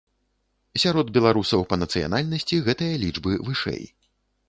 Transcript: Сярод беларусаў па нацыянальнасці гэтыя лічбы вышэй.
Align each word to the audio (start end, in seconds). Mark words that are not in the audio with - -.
Сярод 0.83 1.11
беларусаў 1.17 1.61
па 1.73 1.79
нацыянальнасці 1.83 2.63
гэтыя 2.71 2.93
лічбы 3.07 3.41
вышэй. 3.49 3.83